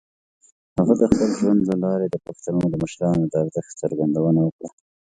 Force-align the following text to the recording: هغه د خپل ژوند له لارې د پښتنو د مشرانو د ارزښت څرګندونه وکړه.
هغه 0.77 0.93
د 1.01 1.03
خپل 1.11 1.29
ژوند 1.39 1.61
له 1.69 1.75
لارې 1.83 2.07
د 2.09 2.15
پښتنو 2.25 2.59
د 2.71 2.75
مشرانو 2.83 3.23
د 3.27 3.33
ارزښت 3.43 3.71
څرګندونه 3.81 4.39
وکړه. 4.43 4.69